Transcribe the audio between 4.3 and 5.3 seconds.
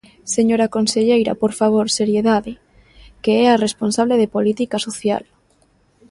política social!